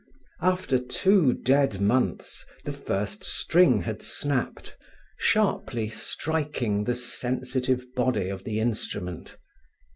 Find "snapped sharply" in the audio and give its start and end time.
4.01-5.89